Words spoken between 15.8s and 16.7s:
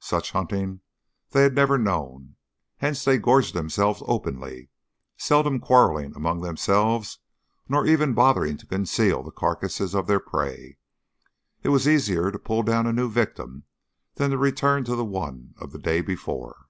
before.